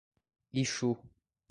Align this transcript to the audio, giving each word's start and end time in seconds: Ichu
Ichu 0.61 0.97